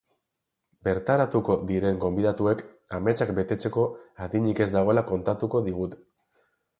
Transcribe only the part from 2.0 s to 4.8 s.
gonbidatuek ametsak betetzeko adinik ez